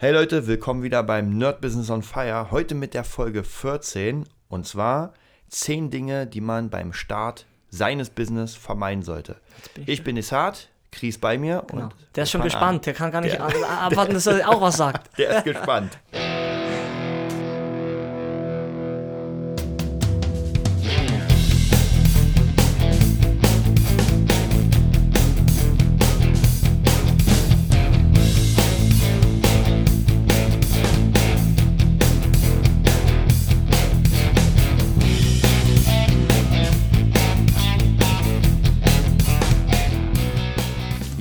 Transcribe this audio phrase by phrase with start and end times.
[0.00, 2.50] Hey Leute, willkommen wieder beim Nerd Business on Fire.
[2.50, 5.12] Heute mit der Folge 14 und zwar
[5.48, 9.36] 10 Dinge, die man beim Start seines Business vermeiden sollte.
[9.74, 11.84] bin ich Ich bin Isat, Chris bei mir Genau.
[11.84, 14.60] und Der ist schon gespannt, der kann gar nicht Der- ab- abwarten, dass er auch
[14.60, 15.08] was sagt.
[15.08, 15.14] An.
[15.18, 15.98] Der ist gespannt.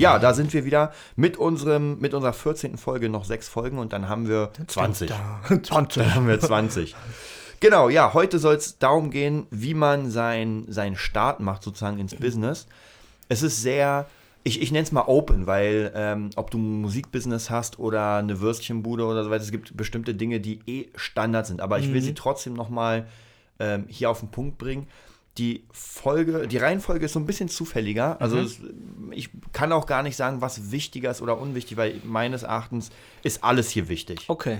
[0.08, 2.78] Ja, da sind wir wieder mit unserem mit unserer 14.
[2.78, 5.12] Folge noch sechs Folgen und dann haben wir 20.
[5.64, 6.04] 20.
[6.04, 6.96] Dann haben wir 20.
[7.60, 12.16] Genau, ja, heute soll es darum gehen, wie man sein, seinen Start macht, sozusagen ins
[12.16, 12.68] Business.
[13.30, 14.06] Es ist sehr,
[14.44, 18.40] ich, ich nenne es mal open, weil ähm, ob du ein Musikbusiness hast oder eine
[18.40, 21.60] Würstchenbude oder so weiter, es gibt bestimmte Dinge, die eh Standard sind.
[21.60, 23.08] Aber ich will sie trotzdem nochmal
[23.60, 24.88] ähm, hier auf den Punkt bringen.
[25.38, 28.20] Die Folge, die Reihenfolge ist so ein bisschen zufälliger.
[28.22, 28.60] Also es,
[29.12, 32.90] ich kann auch gar nicht sagen, was wichtiger ist oder unwichtig, weil meines Erachtens
[33.24, 34.26] ist alles hier wichtig.
[34.28, 34.60] Okay.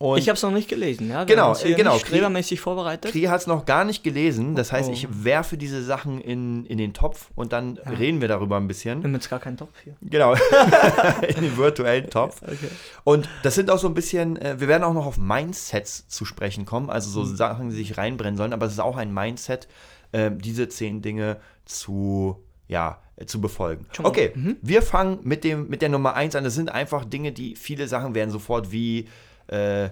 [0.00, 1.26] Und Ich habe es noch nicht gelesen, ja?
[1.26, 1.98] Wir Genau, äh, genau.
[1.98, 3.10] Strebermäßig vorbereitet.
[3.10, 4.54] Kri hat es noch gar nicht gelesen.
[4.54, 4.92] Das heißt, Oh.
[4.92, 9.00] ich werfe diese Sachen in, in den Topf und dann reden wir darüber ein bisschen.
[9.02, 9.96] Wir haben jetzt gar keinen Topf hier.
[10.00, 10.34] Genau.
[11.28, 12.40] in den virtuellen Topf.
[12.42, 12.68] Okay.
[13.02, 16.24] Und das sind auch so ein bisschen, äh, wir werden auch noch auf Mindsets zu
[16.24, 17.26] sprechen kommen, also Mhm.
[17.26, 19.66] so Sachen, die sich reinbrennen sollen, aber es ist auch ein Mindset,
[20.12, 23.86] äh, diese zehn Dinge zu, ja, äh, zu befolgen.
[24.02, 24.56] Okay, Mhm.
[24.62, 26.44] wir fangen mit, dem, mit der Nummer eins an.
[26.44, 29.08] Das sind einfach Dinge, die viele Sachen werden sofort wie,
[29.48, 29.90] äh,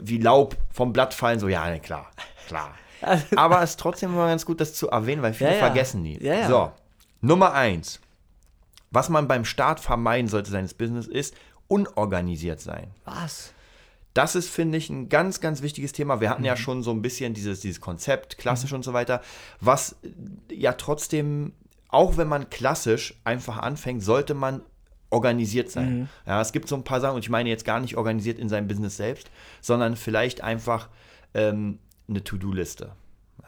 [0.00, 2.10] wie Laub vom Blatt fallen, so, ja, ne, klar,
[2.46, 2.74] klar.
[3.36, 5.62] Aber es ist trotzdem immer ganz gut, das zu erwähnen, weil viele Ja, ja.
[5.66, 6.22] vergessen die.
[6.24, 6.48] Ja.
[6.48, 6.72] So,
[7.20, 8.00] Nummer eins.
[8.90, 11.34] Was man beim Start vermeiden sollte seines Business ist
[11.68, 12.88] unorganisiert sein.
[13.04, 13.52] Was?
[14.14, 16.20] Das ist, finde ich, ein ganz, ganz wichtiges Thema.
[16.20, 16.46] Wir hatten Mhm.
[16.46, 19.20] ja schon so ein bisschen dieses, dieses Konzept, klassisch und so weiter,
[19.60, 19.96] was
[20.50, 21.52] äh, ja trotzdem,
[21.88, 24.62] auch wenn man klassisch einfach anfängt, sollte man
[25.10, 25.98] organisiert sein.
[26.00, 26.08] Mhm.
[26.26, 28.48] Ja, es gibt so ein paar Sachen, und ich meine jetzt gar nicht organisiert in
[28.48, 29.30] seinem Business selbst,
[29.60, 30.88] sondern vielleicht einfach
[31.34, 31.78] ähm,
[32.08, 32.92] eine To-Do-Liste.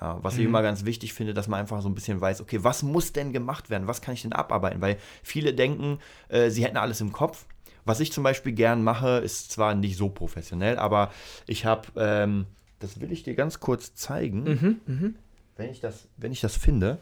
[0.01, 0.47] Ja, was ich Mhm.
[0.47, 3.33] immer ganz wichtig finde, dass man einfach so ein bisschen weiß, okay, was muss denn
[3.33, 3.87] gemacht werden?
[3.87, 4.81] Was kann ich denn abarbeiten?
[4.81, 5.99] Weil viele denken,
[6.29, 7.47] äh, sie hätten alles im Kopf.
[7.87, 11.11] Was ich zum Beispiel gern mache, ist zwar nicht so professionell, aber
[11.47, 12.47] ich habe, ähm,
[12.81, 15.15] das will ich dir ganz kurz zeigen, Mhm,
[15.57, 16.99] wenn, ich das, wenn ich das finde.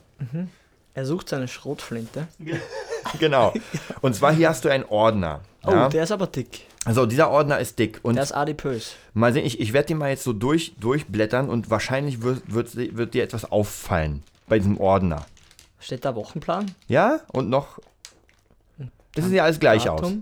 [0.94, 2.28] Er sucht seine Schrotflinte.
[3.18, 3.52] genau.
[4.02, 5.40] Und zwar hier hast du einen Ordner.
[5.66, 5.88] Oh, ja?
[5.88, 6.66] der ist aber dick.
[6.84, 7.98] Also dieser Ordner ist dick.
[8.02, 8.94] Und Der ist adipös.
[9.14, 12.76] mal sehen, ich, ich werde den mal jetzt so durch, durchblättern und wahrscheinlich wird, wird,
[12.76, 15.24] wird dir etwas auffallen bei diesem Ordner.
[15.80, 16.70] Steht da Wochenplan?
[16.86, 17.20] Ja?
[17.32, 17.78] Und noch.
[19.14, 20.12] Das sieht ja alles gleich aus.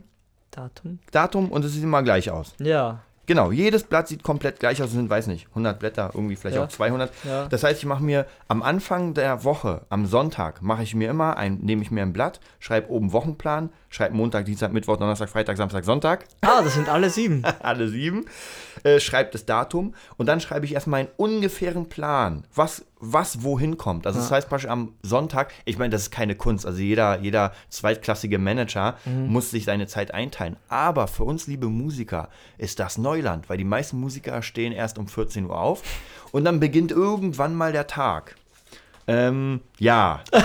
[0.52, 0.98] Datum?
[1.10, 1.50] Datum?
[1.50, 2.54] Und es sieht immer gleich aus.
[2.60, 3.00] Ja.
[3.26, 4.88] Genau, jedes Blatt sieht komplett gleich aus.
[4.88, 6.64] Es sind, weiß nicht, 100 Blätter, irgendwie vielleicht Ja.
[6.64, 7.12] auch 200.
[7.24, 7.46] Ja.
[7.46, 11.36] Das heißt, ich mache mir am Anfang der Woche, am Sonntag, mache ich mir immer
[11.36, 15.56] ein, nehme ich mir ein Blatt, schreibe oben Wochenplan, schreibe Montag, Dienstag, Mittwoch, Donnerstag, Freitag,
[15.56, 17.42] Samstag, Sonntag, Ah, das sind alle sieben.
[17.60, 18.24] alle sieben,
[18.82, 23.76] äh, schreibe das Datum und dann schreibe ich erstmal einen ungefähren Plan, was, was wohin
[23.76, 24.06] kommt.
[24.06, 27.52] Also das heißt praktisch am Sonntag, ich meine, das ist keine Kunst, also jeder, jeder
[27.68, 28.96] zweitklassige Manager
[29.28, 30.56] muss sich seine Zeit einteilen.
[30.68, 32.28] Aber für uns, liebe Musiker,
[32.58, 35.82] ist das Neuland, weil die meisten Musiker stehen erst um 14 Uhr auf
[36.32, 38.36] und dann beginnt irgendwann mal der Tag.
[39.08, 40.20] Ähm, ja,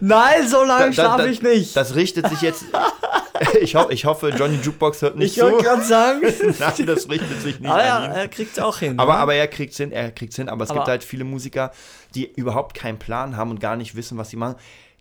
[0.00, 1.76] Nein, so lange schlafe ich nicht.
[1.76, 2.64] Das richtet sich jetzt.
[3.60, 5.64] ich, ho ich hoffe, Johnny Jukebox hört nicht ich wollte zu.
[5.64, 6.20] gerade sagen.
[6.58, 8.10] Nein, das richtet sich nicht Aber an ja, ihn.
[8.12, 8.98] er kriegt es auch hin.
[8.98, 9.18] Aber, ne?
[9.18, 10.48] aber er kriegt's hin, er kriegt's hin.
[10.48, 11.72] Aber es Aber- gibt halt viele Musiker,
[12.14, 14.56] die überhaupt keinen Plan haben und gar nicht wissen, was sie machen.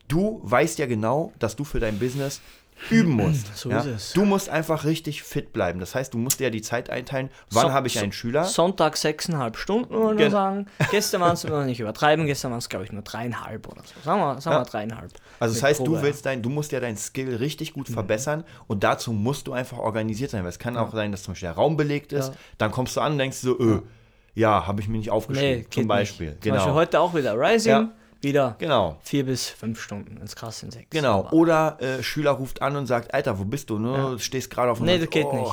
[0.07, 2.41] Du weißt ja genau, dass du für dein Business
[2.89, 3.55] üben musst.
[3.57, 3.79] So ja?
[3.79, 4.13] ist es.
[4.13, 5.79] Du musst einfach richtig fit bleiben.
[5.79, 8.11] Das heißt, du musst dir ja die Zeit einteilen, wann So- habe ich so- einen
[8.11, 8.43] Schüler.
[8.43, 10.65] Sonntag sechseinhalb Stunden, wollen Gen- wir sagen.
[10.91, 13.93] Gestern waren es, wir nicht übertreiben, gestern waren es, glaube ich, nur dreieinhalb oder so.
[14.03, 14.61] Sagen wir, sagen Ja.
[14.61, 15.11] wir dreieinhalb.
[15.39, 17.73] Also das heißt, du Probe, willst dein, du musst ja deinen Skill richtig Mhm.
[17.79, 20.43] gut verbessern und dazu musst du einfach organisiert sein.
[20.43, 23.01] Weil es kann auch sein, dass zum Beispiel der Raum belegt ist, dann kommst du
[23.01, 23.81] an und denkst so, öh,
[24.35, 26.27] ja, habe ich mir nicht Nee, aufgeschrieben, geht zum Beispiel.
[26.31, 26.43] Nicht.
[26.43, 26.75] Zum Beispiel Genau.
[26.79, 27.89] heute auch wieder Rising.
[28.21, 28.97] Wieder Genau.
[29.01, 30.89] vier bis fünf Stunden, ins krass sind sechs.
[30.89, 31.19] Genau.
[31.19, 33.79] Aber- Oder äh, Schüler ruft an und sagt, Alter, wo bist du?
[33.79, 34.11] Ne?
[34.11, 35.51] Du stehst gerade auf dem Nee, das geht nicht.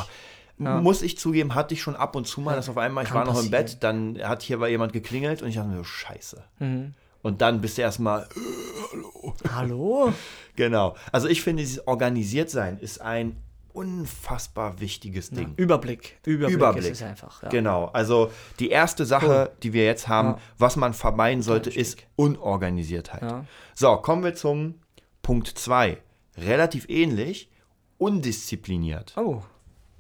[0.59, 0.81] Ja.
[0.81, 3.19] Muss ich zugeben, hatte ich schon ab und zu mal, dass auf einmal, ich Kann
[3.19, 3.65] war noch im passieren.
[3.65, 6.45] Bett, dann hat hier bei jemand geklingelt und ich dachte mir, so, scheiße.
[6.61, 6.95] Mhm.
[7.23, 8.29] Und dann bist du erstmal,
[9.53, 10.13] Hallo?
[10.57, 10.95] genau.
[11.13, 13.37] Also ich finde, dieses organisiert sein ist ein
[13.75, 15.55] unfassbar wichtiges Ding.
[15.57, 16.19] Überblick.
[16.25, 16.85] Überblick, Überblick.
[16.85, 17.43] ist es einfach.
[17.43, 17.49] Ja.
[17.51, 18.31] Genau, also
[18.61, 20.39] die erste Sache, die wir jetzt haben, Ja.
[20.59, 21.99] was man vermeiden sollte, ist.
[22.17, 23.23] Unorganisiertheit.
[23.23, 23.45] Ja.
[23.75, 24.77] So, kommen wir zum
[25.23, 25.99] Punkt 2.
[26.39, 27.51] Relativ ähnlich,
[27.99, 29.15] undiszipliniert.
[29.17, 29.43] Oh,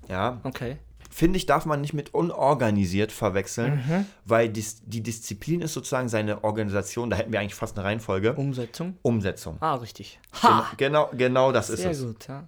[0.08, 0.76] Ja, okay.
[1.10, 6.42] finde ich, darf man nicht mit unorganisiert verwechseln, weil dis die Disziplin ist sozusagen seine
[6.44, 8.34] Organisation, da hätten wir eigentlich fast eine Reihenfolge.
[8.34, 8.96] Umsetzung.
[9.02, 9.56] Umsetzung.
[9.60, 10.18] Ah, richtig.
[10.32, 10.70] Gen Ha!
[10.76, 12.02] genau, genau das ist Sehr es.
[12.04, 12.44] gut, ja.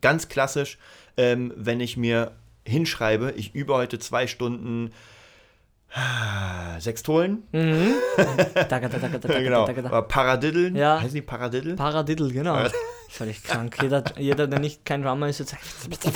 [0.00, 0.78] Ganz klassisch,
[1.16, 2.32] ähm, wenn ich mir
[2.64, 4.92] hinschreibe, ich übe heute zwei Stunden
[5.92, 7.44] ah, Sextolen,
[8.68, 11.00] daga, genau, oder Paradiddle, Ja.
[11.00, 11.76] heißen die Paradiddle?
[11.76, 12.66] Paradiddle, genau.
[13.10, 13.78] Völlig krank.
[13.80, 15.62] Jeder, jeder, der nicht kein Drummer ist, jetzt sagt,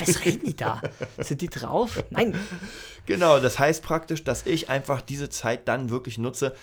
[0.00, 0.82] was reden die da?
[1.18, 2.04] Sind die drauf?
[2.10, 2.38] Nein.
[3.06, 6.54] Genau, das heißt praktisch, dass ich einfach diese Zeit dann wirklich nutze.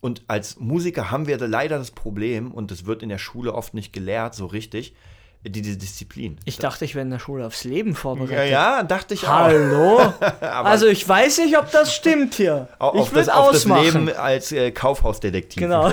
[0.00, 3.54] Und als Musiker haben wir da leider das Problem, und das wird in der Schule
[3.54, 4.94] oft nicht gelehrt, so richtig,
[5.44, 6.38] diese Disziplin.
[6.44, 8.50] Ich dachte, ich wäre in der Schule aufs Leben ja, vorbereitet.
[8.50, 9.28] ja, dachte ich auch.
[9.28, 10.00] Hallo?
[10.40, 12.68] also ich weiß nicht, ob das stimmt hier.
[12.78, 14.06] Au- ich würde auf das ausmachen.
[14.06, 15.60] Leben als äh, Kaufhausdetektiv.
[15.60, 15.92] Genau.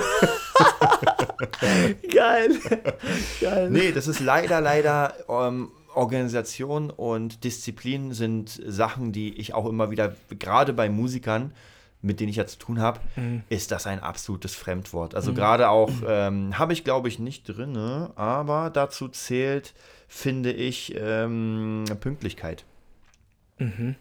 [2.14, 2.50] Geil.
[3.40, 3.70] Geil.
[3.70, 9.90] Nee, das ist leider, leider ähm, Organisation und Disziplin sind Sachen, die ich auch immer
[9.90, 11.52] wieder, gerade bei Musikern,
[12.02, 13.44] mit denen ich ja zu tun habe, Mhm.
[13.48, 15.14] ist das ein absolutes Fremdwort.
[15.14, 19.72] Also gerade auch, ähm, habe ich glaube ich nicht drin, aber dazu zählt,
[20.08, 22.64] finde ich, ähm, Pünktlichkeit.
[23.58, 23.94] Mhm.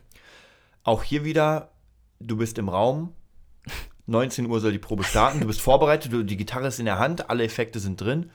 [0.84, 1.70] Auch hier wieder,
[2.20, 3.14] du bist im Raum,
[4.08, 6.98] 19 Uhr soll die Probe starten, du bist vorbereitet, du, die Gitarre ist in der
[7.00, 8.32] Hand, alle Effekte sind drin.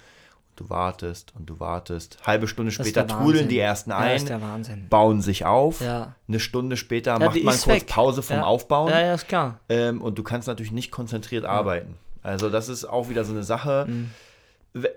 [0.57, 2.19] Du wartest und du wartest.
[2.27, 4.89] Halbe Stunde später trudeln die ersten Ja, ein, ist der Wahnsinn.
[4.89, 5.81] bauen sich auf.
[5.83, 6.15] Ja.
[6.29, 7.87] Eine Stunde später Ja, macht man kurz weg.
[7.87, 8.43] Pause vom ja.
[8.45, 8.89] Aufbauen.
[8.91, 9.61] Ja, ja, ist klar.
[9.69, 11.97] Ähm, und du kannst natürlich nicht konzentriert arbeiten.
[12.23, 13.87] Also das ist auch wieder so eine Sache.
[13.89, 14.11] Mhm.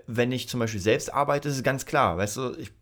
[0.06, 2.16] Wenn ich zum Beispiel selbst arbeite, ist es ganz klar.
[2.18, 2.72] Weißt du, ich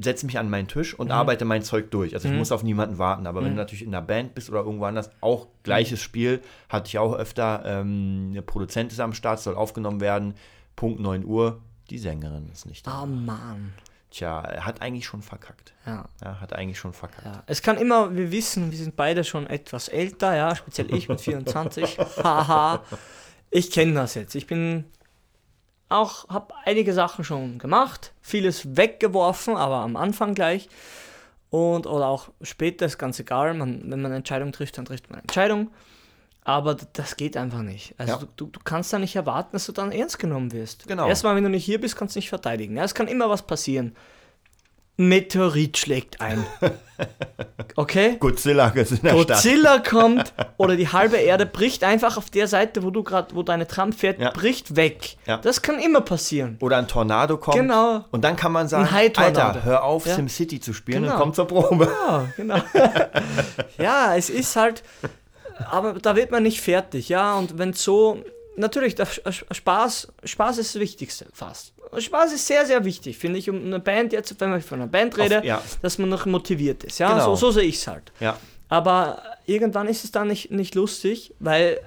[0.00, 1.00] setze mich an meinen Tisch Mhm.
[1.00, 2.14] und arbeite mein Zeug durch.
[2.14, 3.26] Also ich muss auf niemanden warten.
[3.26, 6.88] Aber wenn du natürlich in einer Band bist oder irgendwo anders, auch gleiches Spiel, hatte
[6.88, 7.62] ich auch öfter.
[7.64, 10.34] Ähm, der Produzent ist am Start, soll aufgenommen werden.
[10.76, 11.60] Punkt 9 Uhr.
[11.90, 13.02] Die Sängerin ist nicht da.
[13.02, 13.72] Oh Mann.
[14.10, 15.74] Tja, er hat eigentlich schon verkackt.
[15.84, 16.06] Ja.
[16.22, 17.26] Ja, hat eigentlich schon verkackt.
[17.26, 21.08] Ja, es kann immer, wir wissen, wir sind beide schon etwas älter, ja, speziell ich
[21.08, 21.98] mit 24.
[22.22, 22.82] Haha.
[23.50, 24.34] ich kenne das jetzt.
[24.34, 24.84] Ich bin
[25.88, 30.68] auch, habe einige Sachen schon gemacht, vieles weggeworfen, aber am Anfang gleich.
[31.50, 35.08] Und, oder auch später, ist ganz egal, man, wenn man eine Entscheidung trifft, dann trifft
[35.08, 35.70] man eine Entscheidung.
[36.48, 37.92] Aber das geht einfach nicht.
[37.98, 38.20] Also Ja.
[38.36, 40.86] du, du, kannst da nicht erwarten, dass du dann ernst genommen wirst.
[40.86, 41.08] Genau.
[41.08, 42.76] Erstmal, wenn du nicht hier bist, kannst du nicht verteidigen.
[42.76, 43.96] Ja, es kann immer was passieren.
[44.96, 46.46] Meteorit schlägt ein.
[47.78, 48.16] Okay?
[48.18, 49.28] Godzilla ist in der Stadt.
[49.28, 53.42] Godzilla kommt oder die halbe Erde bricht einfach auf der Seite, wo du gerade, wo
[53.42, 54.30] deine Tram fährt, Ja.
[54.30, 55.18] bricht weg.
[55.26, 55.36] Ja.
[55.36, 56.56] Das kann immer passieren.
[56.60, 57.58] Oder ein Tornado kommt.
[57.58, 58.06] Genau.
[58.12, 58.88] Und dann kann man sagen.
[58.90, 60.14] Alter, hör auf, Ja.
[60.14, 61.14] SimCity zu spielen Genau.
[61.16, 61.84] und komm zur Probe.
[62.08, 62.56] Ja, genau.
[63.78, 64.82] ja, es ist halt,
[65.58, 67.34] aber da wird man nicht fertig, ja.
[67.36, 68.22] Und wenn so,
[68.56, 71.72] natürlich, der Spaß, Spaß ist das Wichtigste, fast.
[71.96, 74.90] Spaß ist sehr, sehr wichtig, finde ich, um eine Band jetzt, wenn ich von einer
[74.90, 75.62] Band rede, ja.
[75.82, 77.12] dass man noch motiviert ist, ja.
[77.12, 77.34] Genau.
[77.34, 78.12] So, so sehe ich es halt.
[78.20, 78.36] Ja,
[78.68, 81.80] Aber irgendwann ist es dann nicht, nicht lustig, weil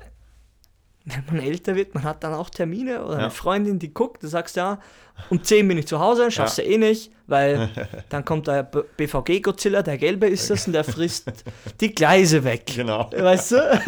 [1.06, 3.20] wenn man älter wird, man hat dann auch Termine oder Ja.
[3.20, 4.80] eine Freundin, die guckt, du sagst ja,
[5.30, 6.64] um 10 bin ich zu Hause, schaffst Ja.
[6.64, 7.70] du eh nicht, weil
[8.10, 11.32] dann kommt der BVG-Godzilla, der gelbe ist das, und der frisst
[11.80, 12.66] die Gleise weg.
[12.76, 13.10] genau.
[13.12, 13.82] Weißt du?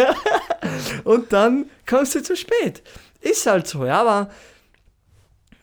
[1.03, 2.81] und dann kommst du zu spät.
[3.19, 4.29] Ist halt so, ja, aber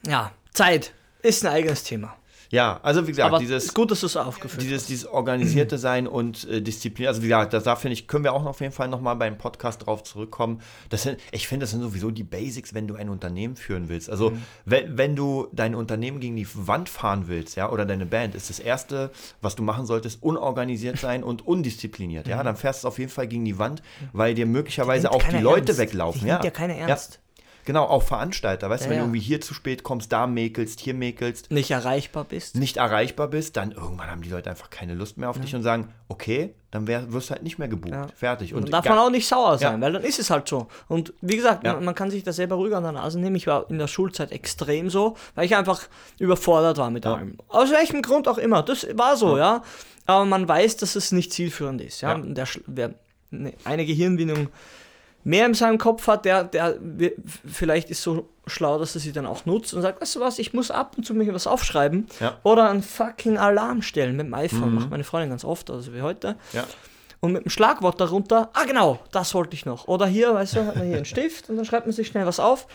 [0.06, 0.92] ja, Zeit
[1.22, 2.14] ist ein eigenes Thema.
[2.50, 6.06] Ja, also wie gesagt, aber dieses, ist gut, dass es aufgeführt dieses, dieses organisierte Sein
[6.06, 8.72] und äh, Disziplin, also wie gesagt, da, da finde ich, können wir auch auf jeden
[8.72, 10.62] Fall nochmal beim Podcast drauf zurückkommen.
[10.88, 14.08] Das sind, ich finde, das sind sowieso die Basics, wenn du ein Unternehmen führen willst.
[14.08, 14.32] Also
[14.64, 18.48] wenn, wenn du dein Unternehmen gegen die Wand fahren willst, ja, oder deine Band, ist
[18.48, 19.10] das Erste,
[19.43, 22.26] was du machen solltest, unorganisiert sein und undiszipliniert.
[22.28, 25.28] Ja, dann fährst du auf jeden Fall gegen die Wand, weil dir möglicherweise nimmt auch
[25.28, 25.78] die Leute ernst.
[25.78, 26.20] weglaufen.
[26.22, 26.43] Die ja.
[26.43, 27.20] ja keiner ernst.
[27.69, 30.81] Genau, auch Veranstalter, weißt du, Ja, wenn du irgendwie hier zu spät kommst, da mäkelst,
[30.81, 32.56] hier mäkelst, Nicht erreichbar bist.
[32.56, 35.63] nicht erreichbar bist, dann irgendwann haben die Leute einfach keine Lust mehr auf dich und
[35.63, 38.15] sagen, okay, dann wär, wirst du halt nicht mehr gebucht.
[38.17, 38.55] Fertig.
[38.55, 40.69] Und Und darf man auch nicht sauer sein, weil dann ist es halt so.
[40.87, 43.37] Und wie gesagt, man, man kann sich da selber ruhig an der Nase nehmen.
[43.37, 45.82] Ich war in der Schulzeit extrem so, weil ich einfach
[46.19, 47.37] überfordert war mit allem.
[47.48, 48.63] Aus welchem Grund auch immer.
[48.63, 49.63] Das war so, ja.
[50.06, 52.01] Aber man weiß, dass es nicht zielführend ist.
[52.01, 52.17] Ja.
[52.17, 52.94] Der, wer
[53.31, 54.48] ne, eine Gehirnbindung
[55.25, 56.77] mehr in seinem Kopf hat, der, der
[57.46, 60.39] vielleicht ist so schlau, dass er sie dann auch nutzt und sagt, weißt du was,
[60.39, 62.39] ich muss ab und zu mir was aufschreiben Ja.
[62.44, 64.70] oder einen fucking Alarm stellen mit dem iPhone.
[64.70, 64.75] Mhm.
[64.77, 66.65] Macht meine Freundin ganz oft, also wie heute Ja.
[67.20, 69.87] und mit dem Schlagwort darunter, ah genau, das wollte ich noch.
[69.89, 72.25] Oder hier, weißt du, hat man hier einen Stift und dann schreibt man sich schnell
[72.27, 72.67] was auf.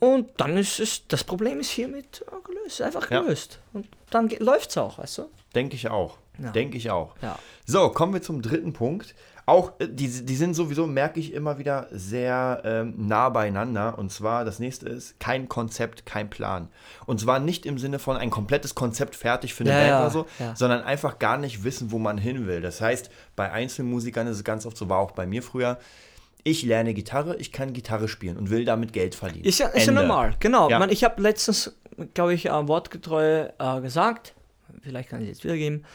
[0.00, 3.20] Und dann ist es, das Problem ist hiermit äh, gelöst, einfach Ja.
[3.22, 3.58] gelöst.
[3.72, 5.24] Und dann läuft es auch, weißt du?
[5.54, 6.18] Denke ich auch.
[6.40, 6.50] Ja.
[6.52, 7.14] Denke ich auch.
[7.20, 7.36] Ja.
[7.66, 9.14] So, kommen wir zum dritten Punkt.
[9.48, 13.98] Auch, äh, die, die sind sowieso, merke ich immer wieder, sehr ähm, nah beieinander.
[13.98, 16.68] Und zwar, das nächste ist, kein Konzept, kein Plan.
[17.06, 20.00] Und zwar nicht im Sinne von ein komplettes Konzept fertig für eine Ja, Band ja,
[20.00, 20.54] oder so, ja.
[20.54, 22.60] sondern einfach gar nicht wissen, wo man hin will.
[22.60, 25.78] Das heißt, bei Einzelmusikern ist es ganz oft so, war auch bei mir früher,
[26.44, 29.46] ich lerne Gitarre, ich kann Gitarre spielen und will damit Geld verdienen.
[29.46, 30.68] Ist ja, ist ja normal, genau.
[30.68, 30.78] Ja.
[30.78, 31.74] Man, ich habe letztens,
[32.12, 34.34] glaube ich, äh, wortgetreu äh, gesagt,
[34.82, 35.86] vielleicht kann ich es jetzt wiedergeben,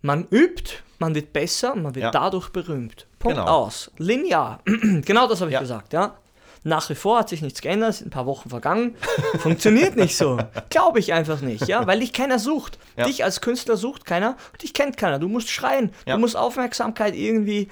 [0.00, 2.10] man übt, man wird besser, man wird Ja.
[2.10, 3.06] dadurch berühmt.
[3.18, 3.48] Punkt Genau.
[3.50, 3.90] aus.
[3.98, 4.60] Linear.
[5.04, 5.60] genau das habe ich Ja.
[5.60, 6.16] gesagt, ja.
[6.64, 8.96] Nach wie vor hat sich nichts geändert, sind ein paar Wochen vergangen.
[9.38, 10.38] Funktioniert nicht so.
[10.68, 12.78] Glaube ich einfach nicht, ja, weil dich keiner sucht.
[12.96, 13.04] Ja.
[13.06, 15.20] Dich als Künstler sucht keiner, dich kennt keiner.
[15.20, 17.68] Du musst schreien, du musst Aufmerksamkeit irgendwie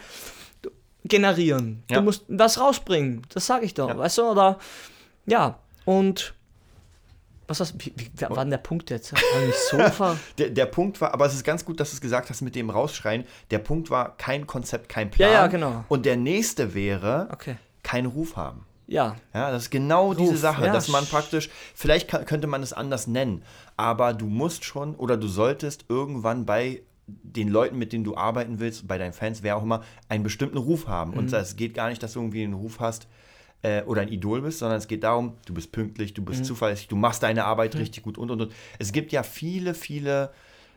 [1.04, 1.82] generieren.
[1.88, 3.22] Du musst was rausbringen.
[3.32, 4.22] Das sage ich doch, weißt du?
[4.30, 4.58] Oder
[5.26, 6.34] ja, und
[7.46, 9.12] was hast, wie, wie wer war denn der Punkt jetzt?
[9.34, 11.96] War nicht so ver Der, der Punkt war, aber es ist ganz gut, dass du
[11.96, 13.24] es gesagt hast mit dem Rausschreien.
[13.50, 15.30] Der Punkt war kein Konzept, kein Plan.
[15.30, 15.84] Ja, ja, genau.
[15.88, 17.56] Und der nächste wäre, Okay.
[17.82, 18.66] keinen Ruf haben.
[18.86, 20.72] Ja, Ja, das ist genau diese Ruf, Sache, ja.
[20.72, 23.42] dass man praktisch, vielleicht kann, könnte man es anders nennen,
[23.78, 28.60] aber du musst schon oder du solltest irgendwann bei den Leuten, mit denen du arbeiten
[28.60, 31.12] willst, bei deinen Fans, wer auch immer, einen bestimmten Ruf haben.
[31.12, 31.18] Mhm.
[31.18, 33.06] Und es geht gar nicht, dass du irgendwie einen Ruf hast
[33.64, 36.26] äh, oder ein Idol bist, sondern es geht darum, du bist pünktlich, du Mhm.
[36.26, 38.52] bist zuverlässig, du machst deine Arbeit richtig gut und und und.
[38.78, 40.30] Es gibt ja viele, viele,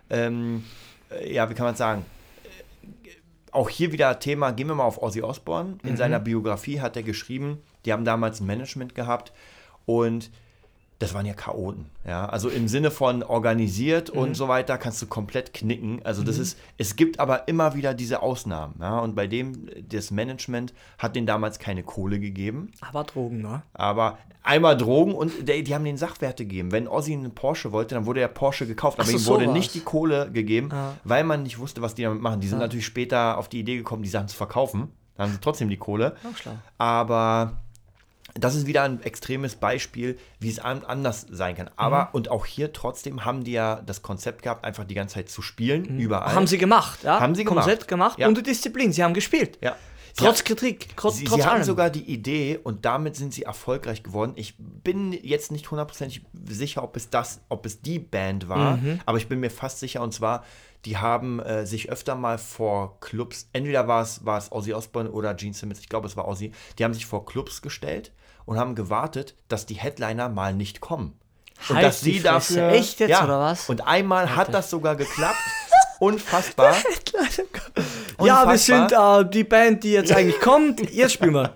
[0.10, 0.64] ähm,
[1.12, 2.06] äh, ja, wie kann man sagen,
[2.46, 3.10] äh,
[3.52, 5.78] auch hier wieder Thema, gehen wir mal auf Ozzy Osbourne.
[5.84, 9.34] In seiner Biografie hat er geschrieben, die haben damals ein Management gehabt
[9.86, 10.32] und
[11.00, 11.86] das waren ja Chaoten.
[12.06, 12.26] Ja?
[12.28, 16.02] Also im Sinne von organisiert und so weiter kannst du komplett knicken.
[16.04, 18.76] Also das ist, es gibt aber immer wieder diese Ausnahmen.
[18.80, 19.00] Ja?
[19.00, 23.62] Und bei dem, das Management hat denen damals keine Kohle gegeben, aber Drogen, ne?
[23.74, 26.72] aber einmal Drogen und die, die haben den Sachwerte gegeben.
[26.72, 29.58] Wenn Ozzy einen Porsche wollte, dann wurde der Porsche gekauft, aber so, ihm wurde sowas.
[29.58, 30.94] nicht die Kohle gegeben, Ja.
[31.04, 32.40] weil man nicht wusste, was die damit machen.
[32.42, 34.92] Die sind natürlich später auf die Idee gekommen, die Sachen zu verkaufen.
[35.16, 36.16] Da haben sie trotzdem die Kohle.
[36.36, 36.52] Schlau.
[36.78, 37.58] Aber
[38.40, 41.70] das ist wieder ein extremes Beispiel, wie es an- anders sein kann.
[41.76, 42.10] Aber, Mhm.
[42.14, 45.42] und auch hier trotzdem haben die ja das Konzept gehabt, einfach die ganze Zeit zu
[45.42, 46.32] spielen, überall.
[46.32, 46.36] Mhm.
[46.36, 47.20] Haben sie gemacht, ja?
[47.20, 47.66] Haben sie gemacht.
[47.66, 48.20] Komplett gemacht.
[48.20, 48.28] Ja.
[48.28, 49.58] Und die Disziplin, sie haben gespielt.
[49.62, 49.76] ja.
[50.20, 51.64] Trotz Kritik, trotz, Sie, trotz sie haben allem.
[51.64, 54.32] sogar die Idee und damit sind sie erfolgreich geworden.
[54.36, 59.00] Ich bin jetzt nicht hundertprozentig sicher, ob es das, ob es die Band war, Mhm.
[59.06, 60.44] aber ich bin mir fast sicher und zwar,
[60.86, 65.12] die haben äh, sich öfter mal vor Clubs, entweder war es, war es Ozzy Osbourne
[65.12, 68.12] oder Gene Simmons, ich glaube es war Ozzy, die haben sich vor Clubs gestellt
[68.48, 71.14] und haben gewartet, dass die Headliner mal nicht kommen.
[71.70, 72.70] Und Halt dass die sie dafür.
[72.70, 73.70] Echt jetzt, oder was?
[73.70, 75.38] Und einmal hat das sogar geklappt.
[76.00, 76.76] Unfassbar.
[76.76, 79.20] ja, wir Unfassbar.
[79.20, 80.92] sind äh, die Band, die jetzt eigentlich kommt.
[80.92, 81.54] Jetzt spielen wir.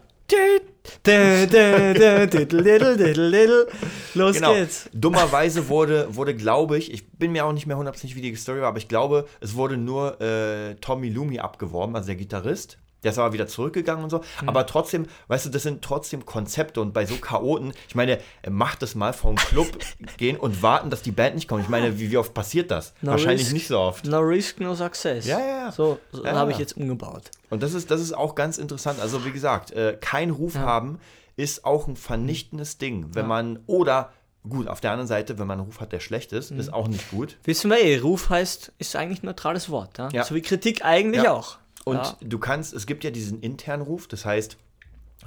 [4.13, 4.53] Los Genau.
[4.53, 4.89] geht's.
[4.93, 8.62] Dummerweise wurde, wurde glaube ich, ich bin mir auch nicht mehr hundertprozentig, wie die Story
[8.62, 12.77] war, aber ich glaube, es wurde nur äh, Tommy Lumi abgeworben, also der Gitarrist.
[13.03, 14.22] Der ist aber wieder zurückgegangen und so.
[14.39, 14.50] Hm.
[14.50, 18.50] Aber trotzdem, weißt du, das sind trotzdem Konzepte und bei so Chaoten, ich meine, äh,
[18.50, 19.67] macht das mal vom Club
[20.17, 21.63] gehen und warten, dass die Band nicht kommt.
[21.63, 22.93] Ich meine, wie, wie oft passiert das?
[23.01, 23.53] No Wahrscheinlich risk.
[23.53, 24.05] nicht so oft.
[24.05, 25.25] No risk, no success.
[25.25, 25.72] Ja, ja, ja.
[25.72, 26.55] So, so Ja, habe ja.
[26.55, 27.31] ich jetzt umgebaut.
[27.50, 29.00] Und das ist, das ist auch ganz interessant.
[29.00, 31.00] Also, wie gesagt, äh, kein Ruf haben
[31.38, 33.08] ist auch ein vernichtendes Ding.
[33.13, 34.12] Wenn man, oder
[34.48, 36.60] gut, auf der anderen Seite, wenn man einen Ruf hat, der schlecht ist, Mhm.
[36.60, 37.38] ist auch nicht gut.
[37.46, 39.98] Wissen wir eh, Ruf heißt, ist eigentlich ein neutrales Wort.
[39.98, 40.10] Ja?
[40.12, 40.24] Ja.
[40.24, 41.34] So wie Kritik eigentlich Ja.
[41.34, 41.58] auch.
[41.86, 42.16] Und ja.
[42.22, 44.58] du kannst, es gibt ja diesen internen Ruf, das heißt,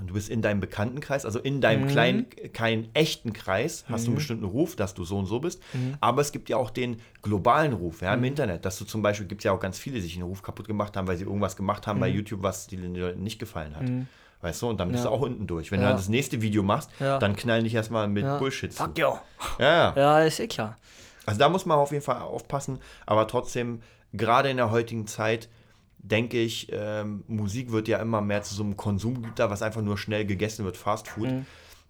[0.07, 1.61] du bist in deinem Bekanntenkreis, also in Mhm.
[1.61, 5.41] deinem kleinen, keinen echten Kreis, hast du einen bestimmten Ruf, dass du so und so
[5.41, 5.61] bist.
[5.73, 5.95] Mhm.
[6.01, 9.27] Aber es gibt ja auch den globalen Ruf, ja, im Internet, dass du zum Beispiel,
[9.27, 11.25] gibt es ja auch ganz viele, die sich einen Ruf kaputt gemacht haben, weil sie
[11.25, 13.85] irgendwas gemacht haben bei YouTube, was den Leuten nicht gefallen hat.
[14.43, 15.11] Weißt du, und dann bist Mhm.
[15.11, 15.11] Ja.
[15.11, 15.71] du auch unten durch.
[15.73, 15.87] Wenn Ja.
[15.87, 17.19] du dann das nächste Video machst, Ja.
[17.19, 18.27] dann knallen dich erstmal mit.
[18.39, 18.83] Bullshit zu.
[18.83, 18.99] Fuck.
[18.99, 19.23] Ja,
[19.59, 19.93] ja.
[19.97, 20.77] Ja, ist eh klar.
[21.25, 23.81] Also da muss man auf jeden Fall aufpassen, aber trotzdem,
[24.13, 25.49] gerade in der heutigen Zeit,
[26.05, 29.99] denke ich, ähm, Musik wird ja immer mehr zu so einem Konsumgüter, was einfach nur
[29.99, 31.31] schnell gegessen wird, Fast Food.
[31.31, 31.47] Mhm.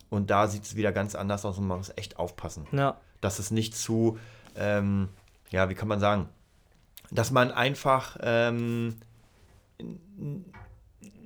[0.08, 2.96] Und da sieht es wieder ganz anders aus und man muss echt aufpassen, Ja.
[3.20, 4.18] dass es nicht zu,
[4.56, 5.08] ähm,
[5.50, 6.28] ja, wie kann man sagen,
[7.10, 8.94] dass man einfach ähm,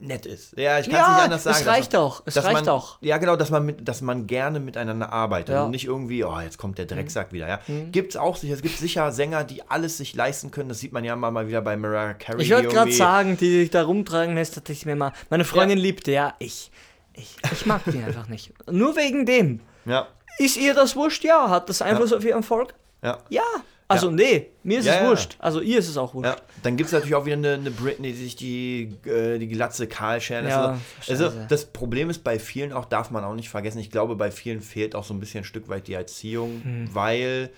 [0.00, 0.56] nett ist.
[0.56, 1.56] Ja, ich kann es Ja, nicht anders sagen.
[1.56, 2.98] es dass reicht man- auch, es dass reicht man, auch.
[3.00, 5.60] Ja, genau, dass man, mit, dass man gerne miteinander arbeitet Ja.
[5.60, 5.64] Mhm.
[5.66, 7.48] und nicht irgendwie, oh, jetzt kommt der Drecksack wieder.
[7.48, 7.60] Ja.
[7.90, 10.68] Gibt es auch sicher, es gibt sicher Sänger, die alles sich leisten können.
[10.68, 12.42] Das sieht man ja immer mal wieder bei Mariah Carey.
[12.42, 15.78] Ich wollte gerade sagen, die sich da rumtragen lässt, dachte ich mir mal, meine Freundin
[15.78, 16.70] liebte, ja, ich.
[17.14, 18.52] Ich, ich mag die einfach nicht.
[18.70, 19.60] Nur wegen dem.
[19.84, 20.06] Ja,
[20.38, 21.24] Ist ihr das wurscht?
[21.24, 21.50] Ja.
[21.50, 22.74] Hat das Einfluss auf ihren Erfolg?
[23.02, 23.18] ja.
[23.28, 23.42] Ja.
[23.90, 24.16] Also Ja.
[24.16, 25.08] nee, mir ist Ja, es ja.
[25.08, 25.36] wurscht.
[25.38, 26.36] Also ihr ist es auch wurscht.
[26.62, 29.86] Dann gibt es natürlich auch wieder eine, eine Britney, die sich die, äh, die Glatze
[29.86, 30.20] kahl.
[30.20, 30.78] Ja,
[31.08, 34.14] also, also das Problem ist bei vielen auch, darf man auch nicht vergessen, ich glaube,
[34.16, 36.88] bei vielen fehlt auch so ein bisschen ein Stück weit die Erziehung, Hm.
[36.94, 37.50] weil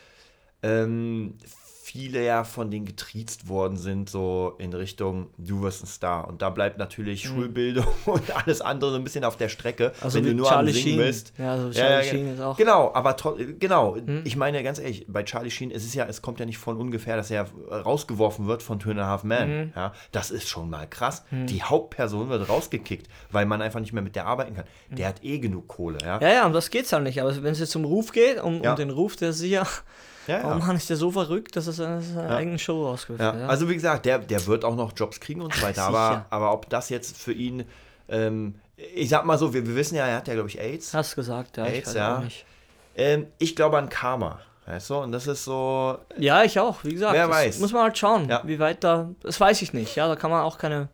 [0.62, 1.34] ähm,
[1.90, 6.28] viele ja von denen getriezt worden sind, so in Richtung, du wirst ein Star.
[6.28, 9.92] Und da bleibt natürlich Schulbildung und alles andere so ein bisschen auf der Strecke.
[10.00, 10.98] Also wenn du nur Charlie am Singen Sheen.
[10.98, 11.32] bist.
[11.38, 12.56] Ja, also Charlie ja, Sheen ist auch.
[12.56, 13.16] Genau, aber
[13.58, 14.22] genau, Hm.
[14.24, 16.76] ich meine ganz ehrlich, bei Charlie Sheen, es ist ja, es kommt ja nicht von
[16.76, 19.48] ungefähr, dass er rausgeworfen wird von Two and a Half Men.
[19.66, 19.72] Mhm.
[19.74, 21.24] Ja, das ist schon mal krass.
[21.30, 24.64] Die Hauptperson wird rausgekickt, weil man einfach nicht mehr mit der arbeiten kann.
[24.90, 26.20] Der hat eh genug Kohle, ja.
[26.20, 27.20] Ja, ja, um das geht's halt nicht.
[27.20, 28.70] Aber wenn es jetzt um Ruf geht, um, Ja.
[28.70, 29.66] um den Ruf, der sicher, Ja,
[30.38, 30.54] ja.
[30.54, 33.50] Mann, ist der so verrückt, dass er seine, seine eigene Show rausgeführt Ja, hat.
[33.50, 35.82] Also wie gesagt, der, der wird auch noch Jobs kriegen und so weiter.
[35.86, 37.64] aber, aber ob das jetzt für ihn,
[38.08, 38.54] ähm,
[38.94, 40.94] ich sag mal so, wir, wir wissen ja, er hat ja, glaube ich, AIDS.
[40.94, 41.66] Hast gesagt, ja.
[41.66, 42.22] Ich AIDS, weiß ja.
[42.96, 44.40] Ähm, ich glaube an Karma.
[44.66, 44.96] Weißt du?
[44.98, 47.14] Und das ist so, Ja, ich auch, wie gesagt.
[47.14, 47.58] Wer weiß.
[47.58, 48.42] Muss man halt schauen, Ja.
[48.44, 49.10] wie weit da.
[49.22, 50.06] Das weiß ich nicht, ja.
[50.06, 50.88] Da kann man auch keine,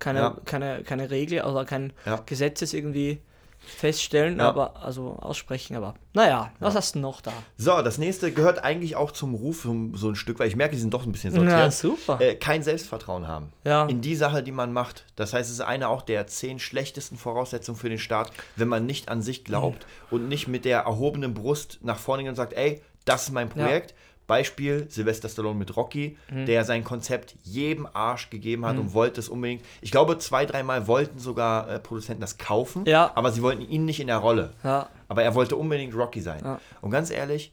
[0.00, 0.36] keine, Ja.
[0.44, 2.20] keine, keine Regel oder kein Ja.
[2.26, 3.20] Gesetzes irgendwie
[3.66, 4.48] feststellen, Ja.
[4.48, 7.32] aber also aussprechen, aber naja, was hast du noch da?
[7.56, 10.80] So, das nächste gehört eigentlich auch zum Ruf so, ein Stück, weil ich merke, die
[10.80, 11.52] sind doch ein bisschen sortiert.
[11.52, 12.20] Ja, super.
[12.20, 13.52] Äh, kein Selbstvertrauen haben.
[13.64, 13.86] Ja.
[13.86, 15.04] In die Sache, die man macht.
[15.16, 18.86] Das heißt, es ist eine auch der zehn schlechtesten Voraussetzungen für den Start, wenn man
[18.86, 20.16] nicht an sich glaubt Mhm.
[20.16, 23.48] und nicht mit der erhobenen Brust nach vorne geht und sagt, ey, das ist mein
[23.48, 23.94] Projekt.
[24.26, 26.46] Beispiel Sylvester Stallone mit Rocky, Mhm.
[26.46, 29.62] der sein Konzept jedem Arsch gegeben hat und wollte es unbedingt.
[29.82, 33.12] Ich glaube, zwei, dreimal wollten sogar äh, Produzenten das kaufen, Ja.
[33.14, 34.54] aber sie wollten ihn nicht in der Rolle.
[34.62, 34.88] Ja.
[35.08, 36.40] Aber er wollte unbedingt Rocky sein.
[36.42, 36.60] Ja.
[36.80, 37.52] Und ganz ehrlich,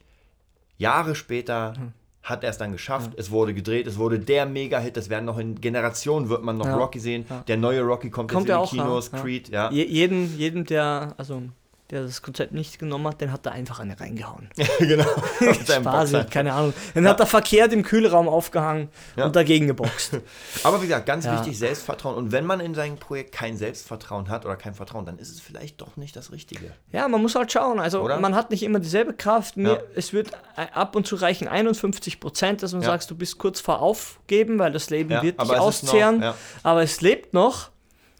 [0.78, 1.74] Jahre später
[2.22, 3.12] hat er es dann geschafft.
[3.16, 4.96] Es wurde gedreht, es wurde der Mega-Hit.
[4.96, 6.66] Das werden noch in Generationen wird man noch.
[6.68, 7.26] Rocky sehen.
[7.48, 9.10] Der neue Rocky kommt, Kommt jetzt in die Kinos.
[9.10, 9.70] Creed, ja.
[9.70, 11.42] Je, jeden, jeden, der, also
[11.92, 14.48] der das Konzept nicht genommen hat, den hat er einfach eine reingehauen.
[14.80, 15.04] genau.
[15.64, 16.72] Spaß, keine Ahnung.
[16.94, 19.26] Den hat er verkehrt im Kühlraum aufgehangen Ja.
[19.26, 20.18] und dagegen geboxt.
[20.64, 21.38] Aber wie gesagt, ganz Ja.
[21.38, 22.16] wichtig, Selbstvertrauen.
[22.16, 25.40] Und wenn man in seinem Projekt kein Selbstvertrauen hat oder kein Vertrauen, dann ist es
[25.40, 26.72] vielleicht doch nicht das Richtige.
[26.90, 27.78] Ja, man muss halt schauen.
[27.78, 28.18] Also Oder?
[28.18, 29.56] man hat nicht immer dieselbe Kraft.
[29.56, 29.78] Mir, Ja.
[29.94, 32.88] Es wird ab und zu reichen 51 Prozent, dass man Ja.
[32.88, 36.22] sagst, du bist kurz vor Aufgeben, weil das Leben Ja, wird dich noch- auszehren.
[36.22, 36.32] ja.
[36.32, 36.36] Mhm.
[36.62, 37.70] Aber es lebt noch.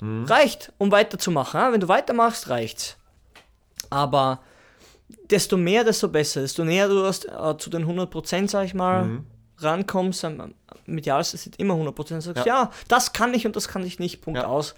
[0.05, 1.61] Reicht, um weiterzumachen.
[1.61, 1.73] Ja?
[1.73, 2.97] Wenn du weitermachst, reicht's.
[3.93, 4.41] Aber
[5.31, 6.41] desto mehr, desto besser.
[6.41, 9.27] Desto näher du hast, äh, zu den 100 Prozent, sag ich mal, Mhm.
[9.59, 10.55] rankommst, ähm,
[10.87, 12.23] mit Jahres ist immer 100 Prozent.
[12.23, 12.63] Sagst, Ja.
[12.65, 12.71] ja.
[12.89, 14.23] das kann ich und das kann ich nicht.
[14.23, 14.47] Punkt Ja.
[14.47, 14.75] aus.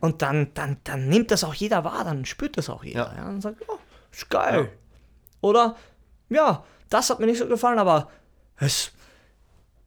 [0.00, 3.12] Und dann, dann, dann nimmt das auch jeder wahr, dann spürt das auch jeder.
[3.14, 3.22] Ja.
[3.24, 3.28] Ja.
[3.28, 3.78] Und sagt, oh,
[4.10, 4.70] ist geil.
[5.40, 5.76] Oder,
[6.30, 8.10] ja, das hat mir nicht so gefallen, aber
[8.56, 8.90] es,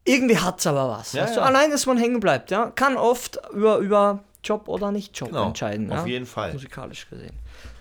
[0.03, 1.13] irgendwie hat es aber was.
[1.13, 1.33] Ja, du?
[1.33, 1.41] ja.
[1.41, 5.47] Allein, dass man hängen bleibt, ja, kann oft über, über Job oder nicht Job Genau,
[5.47, 5.91] entscheiden.
[5.91, 6.05] auf ja?
[6.05, 6.53] jeden Fall.
[6.53, 7.35] Musikalisch gesehen.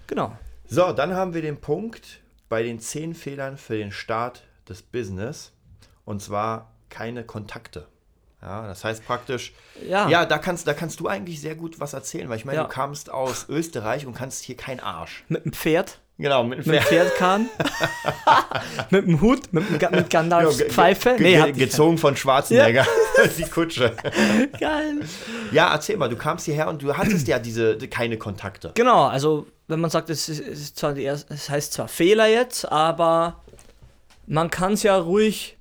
[0.07, 0.33] Genau.
[0.69, 5.53] So, dann haben wir den Punkt bei den zehn Fehlern für den Start des Business.
[6.05, 7.87] Und zwar keine Kontakte.
[8.43, 9.55] Ja, das heißt praktisch,
[9.89, 10.09] Ja.
[10.09, 12.65] ja, da, kannst, da kannst du eigentlich sehr gut was erzählen, weil ich meine, Ja.
[12.65, 15.25] du kamst aus Österreich und kannst hier kein Arsch.
[15.29, 17.09] Mit dem Pferd, Genau, mit dem mit dem Pferd.
[17.09, 17.49] Pferdkahn,
[18.91, 21.17] mit dem Hut, mit, Ga- mit Gandalfs Ja, Pfeife.
[21.19, 22.87] Nee, ge- gezogen von Schwarzenegger,
[23.39, 23.95] die Kutsche.
[24.61, 25.01] Geil.
[25.51, 28.73] Ja, erzähl mal, du kamst hierher und du hattest ja diese keine Kontakte.
[28.75, 32.71] Genau, also wenn man sagt, es, ist, zwar die erste, es heißt zwar Fehler jetzt,
[32.71, 33.43] aber
[34.27, 35.59] man kann es ja ruhig,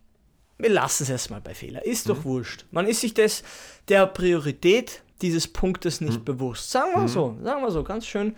[0.58, 2.66] wir lassen es erstmal bei Fehler, ist doch wurscht.
[2.72, 3.44] Man ist sich des,
[3.88, 6.72] der Priorität dieses Punktes nicht bewusst.
[6.72, 8.36] Sagen wir so, sagen wir so, ganz schön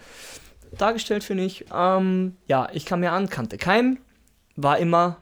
[0.78, 1.66] dargestellt finde ich.
[1.74, 4.00] Ähm, ja, ich kam mir an, kannte keinen,
[4.56, 5.18] war immer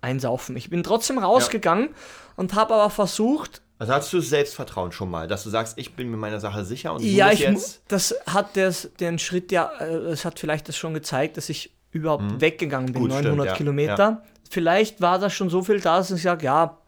[0.00, 0.56] einsaufen.
[0.56, 1.90] Ich bin trotzdem rausgegangen
[2.36, 5.94] und habe aber versucht, Also hattest du das Selbstvertrauen schon mal, dass du sagst, ich
[5.94, 7.82] bin mir meiner Sache sicher und Ja, ich, jetzt.
[7.88, 11.72] das hat des, den Schritt ja, äh, es hat vielleicht das schon gezeigt, dass ich
[11.92, 13.08] überhaupt weggegangen bin, Mhm.
[13.08, 14.22] Gut, stimmt, 900 ja, Kilometer.
[14.50, 16.78] Vielleicht war da schon so viel da, dass ich sage, ja,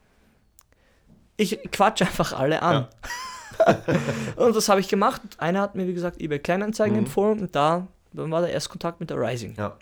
[1.37, 2.88] ich quatsch einfach alle an.
[4.37, 5.20] und das habe ich gemacht.
[5.38, 9.11] Einer hat mir, wie gesagt, eBay Kleinanzeigen empfohlen und da dann war der Erstkontakt mit
[9.11, 9.53] der Rising.
[9.53, 9.59] Mhm.
[9.59, 9.76] Ja,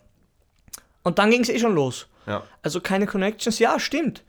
[1.02, 2.06] Und dann ging es eh schon los.
[2.26, 2.42] ja.
[2.62, 4.22] Also keine Connections, ja, stimmt.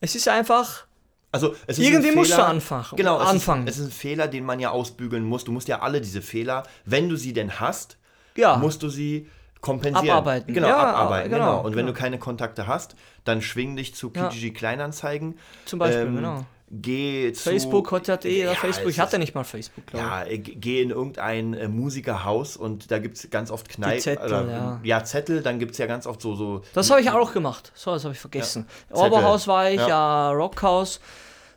[0.00, 0.86] Es ist einfach,
[1.32, 3.66] Also es ist Irgendwie ein musst du Fehler- anfangen- Genau, es anfangen.
[3.66, 5.44] Ist, es ist ein Fehler, den man ja ausbügeln muss.
[5.44, 7.96] Du musst ja alle diese Fehler, wenn du sie denn hast,
[8.36, 9.28] ja, musst du sie
[9.62, 10.10] kompensieren.
[10.10, 10.52] Abarbeiten.
[10.52, 11.30] Genau, Ja, abarbeiten.
[11.30, 11.44] Genau.
[11.44, 11.92] genau, Und wenn genau.
[11.96, 14.10] du keine Kontakte hast, dann schwing dich zu.
[14.10, 15.38] PGG Kleinanzeigen.
[15.64, 16.44] zum Beispiel, Ähm, genau.
[16.74, 20.10] Geh zu Facebook hat ja eh, Ja, Facebook, ich hatte nicht mal Facebook, glaube ich.
[20.10, 24.00] Ja, äh, geh in irgendein äh, Musikerhaus und da gibt es ganz oft Kneipen.
[24.00, 25.04] Zettel, oder, ja.
[25.04, 26.34] Zettel, dann gibt es ja ganz oft so.
[26.34, 27.72] so Das habe ich auch gemacht.
[27.74, 28.66] So, das habe ich vergessen.
[28.88, 28.96] Ja.
[29.04, 29.88] Oberhaus war ich, Ja.
[29.88, 31.00] ja, Rockhaus,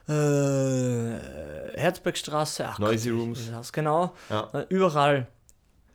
[0.10, 0.14] äh,
[1.78, 3.52] Herzbergstraße, ach Noisy Gott, Rooms.
[3.52, 3.72] das?
[3.72, 4.50] Genau, Ja.
[4.54, 5.28] äh, überall.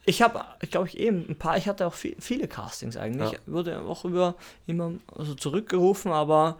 [0.07, 3.33] Ich habe, ich glaube ich eben ein paar, ich hatte auch viel, viele Castings eigentlich.
[3.33, 3.39] Ja.
[3.45, 4.35] Wurde auch über
[4.67, 6.57] immer also zurückgerufen, aber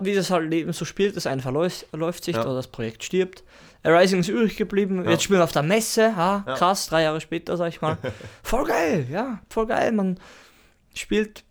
[0.00, 2.42] wie das halt Leben so spielt, das eine verläuft läuft sich Ja.
[2.44, 3.42] oder das Projekt stirbt.
[3.84, 5.10] Arising ist übrig geblieben, Ja.
[5.10, 6.54] jetzt spielen wir auf der Messe, ha, Ja.
[6.54, 7.98] krass, drei Jahre später, sag ich mal.
[8.42, 9.90] voll geil, ja, voll geil.
[9.92, 10.18] Man
[10.94, 11.44] spielt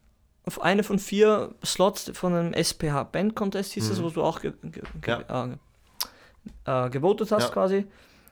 [0.45, 4.03] auf eine von vier Slots von einem SPH Band Contest, hieß das, Mhm.
[4.03, 5.17] wo du auch ge ge ge
[6.65, 7.85] äh, äh, gewotet hast quasi.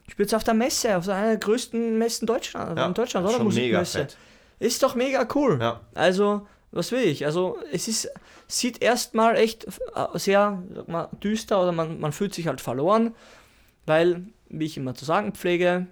[0.09, 3.43] Spielst auf der Messe, auf einer der größten Messen Deutschland, Ja, in Deutschland, oder?
[3.43, 4.07] Musikmesse.
[4.57, 5.77] Ist doch mega cool.
[5.93, 7.25] Also, was will ich?
[7.25, 8.09] Also, es ist,
[8.47, 13.15] sieht erstmal echt äh, sehr mal, düster oder man, man fühlt sich halt verloren,
[13.85, 15.87] weil, wie ich immer zu sagen pflege,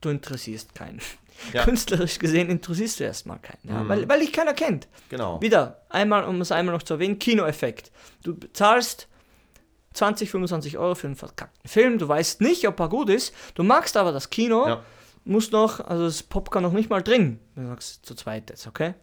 [0.00, 1.00] du interessierst keinen.
[1.52, 1.64] Ja.
[1.64, 3.82] Künstlerisch gesehen interessierst du erstmal keinen, ja?
[3.82, 3.88] Mhm.
[3.90, 4.88] weil, weil dich keiner kennt.
[5.10, 5.38] Genau.
[5.42, 7.92] Wieder, einmal, um es einmal noch zu erwähnen, Kinoeffekt.
[8.22, 9.06] Du bezahlst
[9.92, 13.64] 20, 25 Euro für einen verkackten Film, du weißt nicht, ob er gut ist, du
[13.64, 14.82] magst aber das Kino, Ja.
[15.26, 18.66] musst noch, also das Popcorn noch nicht mal drin, wenn du sagst, zu zweit jetzt,
[18.66, 18.94] okay?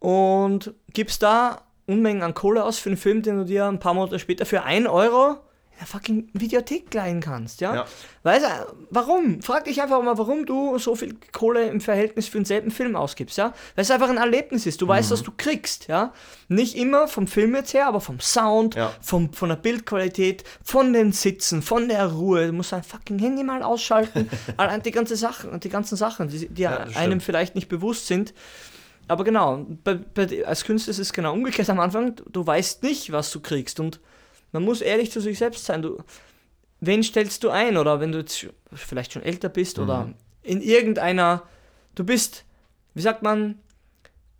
[0.00, 3.94] Und gibst da Unmengen an Kohle aus für einen Film, den du dir ein paar
[3.94, 5.36] Monate später für 1 Euro
[5.72, 7.74] in der fucking Videothek leihen kannst, ja?
[7.74, 7.84] Ja.
[8.22, 8.48] Weißt du,
[8.90, 9.40] warum?
[9.42, 13.38] Frag dich einfach mal, warum du so viel Kohle im Verhältnis für denselben Film ausgibst,
[13.38, 13.54] ja?
[13.74, 14.80] Weil es einfach ein Erlebnis ist.
[14.82, 15.12] Du weißt, Mhm.
[15.14, 16.12] was du kriegst, ja?
[16.48, 18.92] Nicht immer vom Film jetzt her, aber vom Sound, Ja.
[19.00, 22.46] vom, von der Bildqualität, von den Sitzen, von der Ruhe.
[22.48, 24.28] Du musst dein fucking Handy mal ausschalten.
[24.58, 27.22] Allein die ganze Sachen, die ganzen Sachen, die, die Ja, einem stimmt.
[27.22, 28.34] vielleicht nicht bewusst sind.
[29.10, 32.14] Aber genau, bei, bei, als Künstler ist es genau umgekehrt am Anfang.
[32.14, 33.80] Du, du weißt nicht, was du kriegst.
[33.80, 33.98] Und
[34.52, 35.82] man muss ehrlich zu sich selbst sein.
[35.82, 35.98] Du,
[36.80, 37.76] wen stellst du ein?
[37.76, 40.14] Oder wenn du jetzt vielleicht schon älter bist oder Mhm.
[40.42, 41.42] in irgendeiner,
[41.96, 42.44] du bist,
[42.94, 43.58] wie sagt man,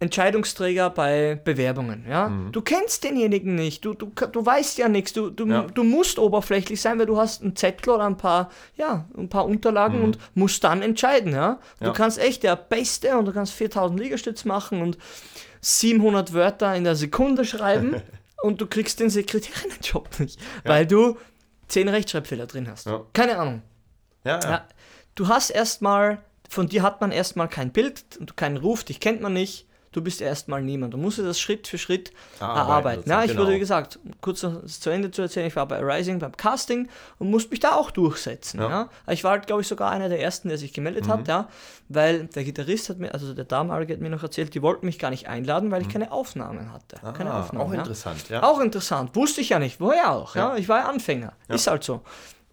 [0.01, 2.31] Entscheidungsträger bei Bewerbungen, ja?
[2.31, 2.53] Mhm.
[2.53, 5.63] Du kennst denjenigen nicht, du, du, du weißt ja nichts, du, du, Ja.
[5.63, 9.45] du musst oberflächlich sein, weil du hast einen Zettel oder ein paar, ja, ein paar
[9.45, 10.05] Unterlagen Mhm.
[10.05, 11.61] und musst dann entscheiden, ja?
[11.81, 11.93] Du Ja.
[11.93, 14.97] kannst echt der Beste und du kannst 4000 Liegestütz machen und
[15.61, 17.95] 700 Wörter in der Sekunde schreiben
[18.43, 21.19] und du kriegst den Sekretärinnenjob nicht, weil du
[21.69, 22.89] 10 Rechtschreibfehler drin hast.
[23.13, 23.63] Keine Ahnung.
[25.15, 29.21] Du hast erstmal, von dir hat man erstmal kein Bild, und keinen Ruf, dich kennt
[29.21, 30.95] man nicht, du bist erstmal niemand.
[30.95, 33.11] Du musst dir das Schritt für Schritt Erarbeiten erarbeiten.
[33.11, 33.51] Ja, ich wurde, genau.
[33.57, 37.31] wie gesagt, um kurz zu Ende zu erzählen, ich war bei Arising beim Casting und
[37.31, 38.61] musste mich da auch durchsetzen.
[38.61, 38.69] Ja.
[38.69, 38.89] Ja.
[39.09, 41.11] Ich war halt, glaube ich, sogar einer der ersten, der sich gemeldet Mhm.
[41.13, 41.49] hat, ja,
[41.89, 44.99] weil der Gitarrist hat mir, also der damalige hat mir noch erzählt, die wollten mich
[44.99, 46.97] gar nicht einladen, weil ich keine Aufnahmen hatte.
[47.17, 47.37] keine Mhm.
[47.37, 47.79] Ah, Aufnahmen, auch ja.
[47.81, 48.43] interessant, ja.
[48.43, 49.17] Auch interessant.
[49.17, 49.81] Wusste ich ja nicht.
[49.81, 50.35] Woher auch?
[50.37, 50.57] Ja.
[50.57, 51.33] Ich war ja Anfänger.
[51.49, 52.01] Ist halt so.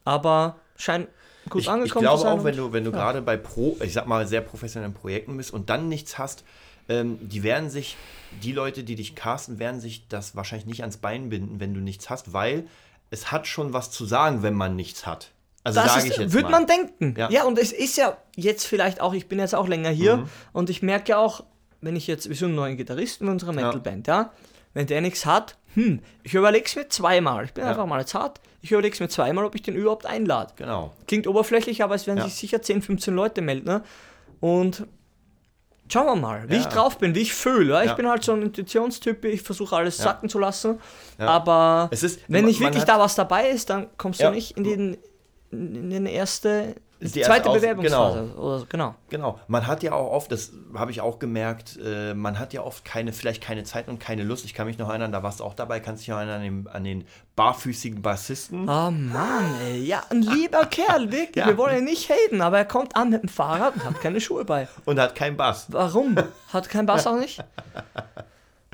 [0.06, 1.08] Aber scheint
[1.50, 2.39] gut ich, angekommen ich glaube zu sein.
[2.39, 2.97] auch, wenn du, wenn du ja.
[2.97, 6.43] gerade bei Pro, ich sag mal, sehr professionellen Projekten bist und dann nichts hast,
[6.89, 7.95] ähm, die werden sich,
[8.43, 11.80] die Leute, die dich casten, werden sich das wahrscheinlich nicht ans Bein binden, wenn du
[11.80, 12.67] nichts hast, weil
[13.10, 15.32] es hat schon was zu sagen, wenn man nichts hat.
[15.63, 17.15] Also das sage ich jetzt würde man denken.
[17.17, 17.30] Ja.
[17.30, 17.43] Ja.
[17.43, 20.30] und es ist ja jetzt vielleicht auch, ich bin jetzt auch länger hier Mhm.
[20.54, 21.43] und ich merke ja auch,
[21.82, 23.65] wenn ich jetzt, wir sind neuen Gitarristen in unserer Ja.
[23.67, 24.32] Metalband, ja,
[24.73, 27.45] wenn der nichts hat, hm, ich überlege es mir zweimal.
[27.45, 27.71] Ich bin Ja.
[27.71, 28.39] einfach mal jetzt hart.
[28.62, 30.54] Ich überlege es mir zweimal, ob ich den überhaupt einlade.
[30.56, 30.93] Genau.
[31.08, 32.23] Klingt oberflächlich, aber es werden Ja.
[32.26, 33.65] sich sicher 10, 15 Leute melden.
[33.67, 33.84] Ne?
[34.39, 34.86] Und
[35.91, 36.60] schauen wir mal, wie Ja.
[36.62, 37.73] ich drauf bin, wie ich fühle.
[37.73, 37.84] Ja?
[37.84, 40.80] Ich bin halt so ein Intuitionstyp, ich versuche alles sacken zu lassen.
[41.17, 44.97] Aber ist, wenn nicht wirklich da was dabei ist, dann kommst du nicht in den
[45.50, 48.33] in den erste, Die zweite Bewerbungsphase.
[48.36, 48.65] Oder so.
[48.69, 48.95] Genau.
[49.10, 49.39] Genau.
[49.47, 52.83] Man hat ja auch oft, das habe ich auch gemerkt, äh, man hat ja oft
[52.83, 54.45] keine, vielleicht keine Zeit und keine Lust.
[54.45, 56.43] Ich kann mich noch erinnern, da warst du auch dabei, kannst dich noch erinnern an
[56.43, 58.63] den, an den barfüßigen Bassisten.
[58.67, 59.83] Oh Mann, ey.
[59.86, 61.36] Ja, ein lieber Kerl, wirklich.
[61.36, 61.47] Ja.
[61.47, 64.19] Wir wollen ihn nicht haten, aber er kommt an mit dem Fahrrad und hat keine
[64.19, 64.67] Schuhe bei.
[64.86, 65.67] Und hat keinen Bass.
[65.69, 66.15] Warum?
[66.51, 67.43] Hat kein Bass auch nicht?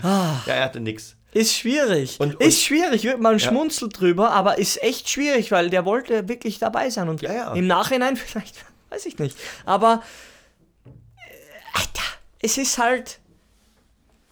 [0.01, 1.15] Ja, er hatte nix.
[1.34, 2.19] Ist schwierig.
[2.19, 3.48] Und- und- ist schwierig, wird man Ja.
[3.50, 7.10] Schmunzel drüber, aber ist echt schwierig, weil der wollte wirklich dabei sein.
[7.10, 7.54] Und Ja, ja.
[7.54, 8.56] im Nachhinein vielleicht,
[8.89, 9.38] weiß ich nicht.
[9.65, 10.04] Aber,
[10.86, 10.89] äh,
[11.74, 12.04] Alter,
[12.39, 13.19] es ist halt,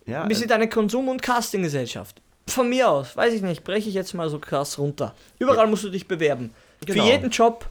[0.06, 2.22] Ja, wir sind eine Konsum- und Castinggesellschaft.
[2.48, 5.16] Von mir aus, weiß ich nicht, breche ich jetzt mal so krass runter.
[5.40, 6.54] Überall musst du dich bewerben.
[6.86, 7.04] Genau.
[7.04, 7.66] Für jeden Job,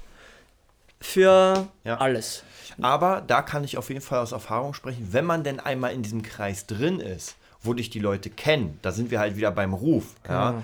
[1.00, 2.44] für alles.
[2.80, 6.02] Aber da kann ich auf jeden Fall aus Erfahrung sprechen, wenn man denn einmal in
[6.02, 9.74] diesem Kreis drin ist, wo dich die Leute kennen, da sind wir halt wieder beim
[9.74, 10.62] Ruf, ja, Genau.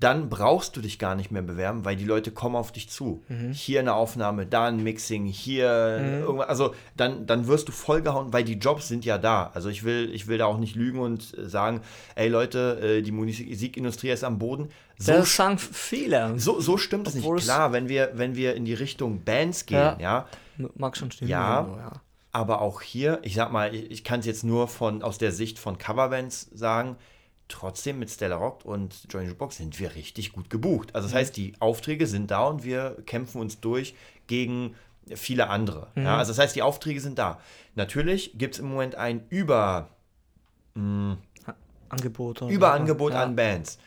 [0.00, 3.22] dann brauchst du dich gar nicht mehr bewerben, weil die Leute kommen auf dich zu.
[3.28, 3.52] Mhm.
[3.52, 5.68] Hier eine Aufnahme, da ein Mixing, hier
[6.22, 9.50] irgendwas, also dann, dann wirst du vollgehauen, weil die Jobs sind ja da.
[9.54, 11.82] Also ich will, ich will da auch nicht lügen und äh, sagen,
[12.16, 14.70] ey Leute, äh, die Musikindustrie ist am Boden.
[14.98, 16.38] So Das sagen viele.
[16.38, 17.28] so, so stimmt es nicht.
[17.44, 19.96] Klar, wenn wir, wenn wir in die Richtung Bands gehen, Ja.
[20.00, 20.26] ja
[20.76, 21.30] Mag schon stimmen.
[21.30, 21.60] Ja.
[21.60, 21.92] irgendwo, ja.
[22.32, 25.32] Aber auch hier, ich sag mal, ich, ich kann es jetzt nur von aus der
[25.32, 26.96] Sicht von Coverbands sagen,
[27.48, 30.94] trotzdem mit Stella Rock und Johnny Jukebox sind wir richtig gut gebucht.
[30.94, 33.94] Also das heißt, die Aufträge sind da und wir kämpfen uns durch
[34.26, 34.74] gegen
[35.14, 35.88] viele andere.
[35.94, 37.40] Ja, also das heißt, die Aufträge sind da.
[37.74, 39.90] Natürlich gibt es im Moment ein Über,
[41.88, 42.40] Angebot.
[42.40, 43.22] oder- Überangebot ja.
[43.22, 43.78] an Bands.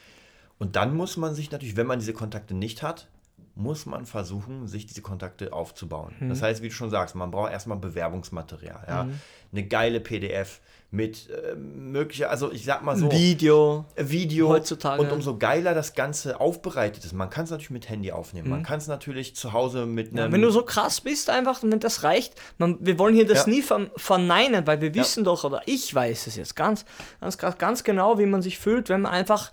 [0.60, 3.08] Und dann muss man sich natürlich, wenn man diese Kontakte nicht hat,
[3.56, 6.14] muss man versuchen, sich diese Kontakte aufzubauen.
[6.28, 8.84] Das heißt, wie du schon sagst, man braucht erstmal Bewerbungsmaterial.
[8.88, 9.08] Ja?
[9.52, 10.60] Eine geile PDF
[10.92, 13.86] mit äh, möglicher, also ich sag mal so, Video.
[13.98, 15.02] Video Heutzutage.
[15.02, 17.14] und umso geiler das Ganze aufbereitet ist.
[17.14, 20.30] Man kann es natürlich mit Handy aufnehmen, man kann es natürlich zu Hause mit einem.
[20.30, 20.34] Mhm.
[20.34, 23.52] Wenn du so krass bist, einfach, wenn das reicht, man, wir wollen hier das Ja.
[23.52, 26.86] nie ver verneinen, weil wir wissen doch, oder ich weiß es jetzt ganz,
[27.20, 29.52] ganz, ganz- ganz genau, wie man sich fühlt, wenn man einfach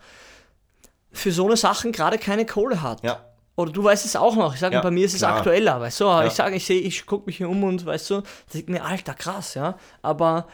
[1.12, 3.02] für so eine Sachen gerade keine Kohle hat.
[3.02, 3.24] ja,
[3.62, 4.54] Oder du weißt es auch noch.
[4.54, 5.36] Ich sage, Ja, bei mir ist es klar.
[5.38, 6.20] aktueller, weißt du?
[6.26, 8.84] Ich sage, ich sehe, ich gucke mich hier um und weißt du, da denke mir,
[8.84, 9.76] alter, krass, ja.
[10.02, 10.46] Aber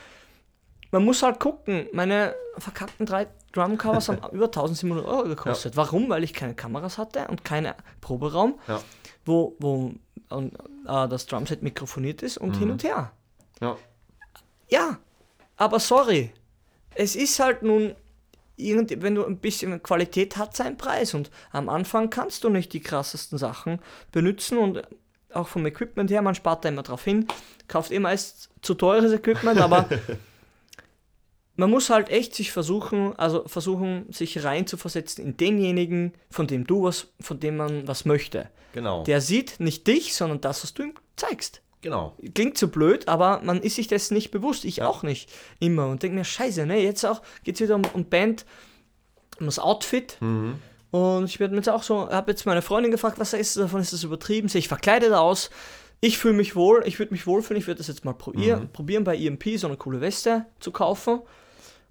[0.91, 1.87] man muss halt gucken.
[1.93, 5.77] Meine verkackten drei Drumcovers haben über 1700 Euro gekostet.
[5.77, 6.09] Warum?
[6.09, 8.81] Weil ich keine Kameras hatte und keinen Proberaum, Ja.
[9.25, 9.93] wo, wo
[10.31, 10.55] und,
[10.87, 13.13] äh, das Drumset mikrofoniert ist und hin und her.
[13.61, 13.77] ja.
[14.71, 14.99] Ja,
[15.57, 16.33] aber sorry.
[16.95, 17.95] Es ist halt nun,
[18.59, 21.15] irgend, wenn du ein bisschen Qualität hat, sein Preis.
[21.15, 23.81] Und am Anfang kannst du nicht die krassesten Sachen
[24.13, 24.83] benutzen und
[25.33, 27.27] auch vom Equipment her, man spart da immer drauf hin,
[27.69, 29.89] kauft immer erst zu teures Equipment, aber
[31.57, 36.47] man muss halt echt sich versuchen, also versuchen, sich rein zu versetzen in denjenigen, von
[36.47, 38.49] dem du was, von dem man was möchte.
[38.73, 39.05] Genau.
[39.05, 42.15] Der sieht nicht dich, sondern das, was du ihm zeigst genau.
[42.35, 44.65] klingt so blöd, aber man ist sich dessen nicht bewusst.
[44.65, 45.87] Ich auch nicht immer.
[45.89, 46.81] Und denke mir, scheiße, ne?
[46.83, 48.45] Jetzt auch geht es wieder um, um Band,
[49.41, 50.19] um das Outfit.
[50.91, 53.81] Und ich werde mir jetzt auch so, habe jetzt meine Freundin gefragt, was ist davon,
[53.81, 54.49] ist das übertrieben?
[54.49, 55.51] Sehe ich verkleidet aus?
[56.01, 59.03] Ich fühle mich wohl, ich würde mich wohlfühlen, ich würde das jetzt mal probieren, probieren
[59.05, 61.21] bei EMP so eine coole Weste zu kaufen.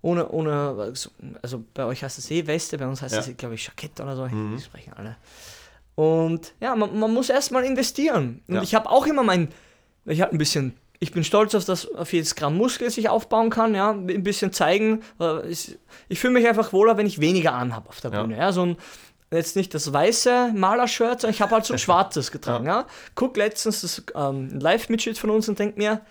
[0.01, 0.93] Ohne, ohne,
[1.41, 3.19] also- bei euch heißt es eh Weste, bei uns heißt Ja.
[3.21, 5.17] es, glaube ich, Jackett oder so, die sprechen alle.
[5.95, 8.41] Und ja, man, man muss erstmal investieren.
[8.47, 8.61] Und Ja.
[8.61, 9.49] ich habe auch immer mein,
[10.07, 13.09] ich habe ein bisschen, ich bin stolz auf das, auf jedes Gramm Muskel, das ich
[13.09, 15.03] aufbauen kann, ja, ein bisschen zeigen.
[15.19, 15.77] äh, Ich,
[16.09, 18.21] ich fühle mich einfach wohler, wenn ich weniger anhabe auf der Ja.
[18.21, 18.37] Bühne.
[18.37, 18.77] Ja, so ein,
[19.31, 22.65] jetzt nicht das weiße Malershirt, sondern ich habe halt so ein schwarzes getragen.
[22.65, 22.87] Ja.
[23.15, 26.01] Guck letztens das ähm, Live-Mitschnitt von uns und denk mir,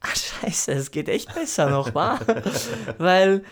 [0.00, 2.18] ah scheiße, es geht echt besser noch, wa?
[2.98, 3.42] Weil,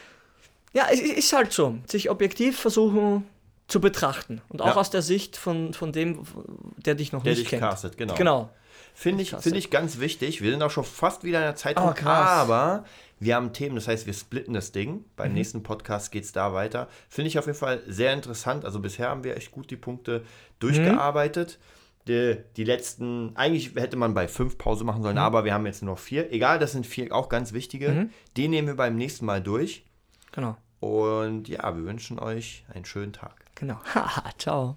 [0.73, 3.25] ja, es ist halt so, sich objektiv versuchen
[3.69, 4.43] zu betrachten.
[4.51, 4.77] Und auch Ja.
[4.77, 6.23] aus der Sicht von, von dem,
[6.77, 7.63] der dich noch Der nicht dich kennt.
[7.63, 8.15] castet, genau.
[8.15, 8.51] Genau.
[8.99, 10.41] Finde ich, finde ich ganz wichtig.
[10.41, 12.85] Wir sind auch schon fast wieder in der Zeitung, Oh, aber
[13.21, 14.93] wir haben Themen, das heißt, wir splitten das Ding.
[14.93, 15.05] Mhm.
[15.17, 16.89] Beim nächsten Podcast geht es da weiter.
[17.11, 18.65] Finde ich auf jeden Fall sehr interessant.
[18.65, 20.25] Also bisher haben wir echt gut die Punkte
[20.61, 21.59] durchgearbeitet.
[22.09, 25.05] Die, die letzten, eigentlich hätte man bei fünf Pause machen Mhm.
[25.05, 26.33] sollen, aber wir haben jetzt nur noch vier.
[26.33, 27.91] Egal, das sind vier auch ganz wichtige.
[27.91, 28.11] Mhm.
[28.37, 29.85] Die nehmen wir beim nächsten Mal durch.
[30.33, 30.57] Genau.
[30.81, 33.35] Und ja, wir wünschen euch einen schönen Tag.
[33.57, 33.79] Genau.
[33.95, 34.77] Haha, ciao.